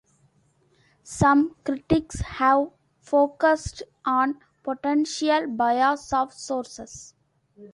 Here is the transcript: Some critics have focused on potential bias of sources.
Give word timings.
Some 1.03 1.55
critics 1.63 2.21
have 2.21 2.71
focused 3.01 3.83
on 4.03 4.39
potential 4.63 5.45
bias 5.45 6.11
of 6.11 6.33
sources. 6.33 7.13